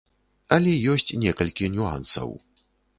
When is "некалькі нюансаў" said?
1.27-2.29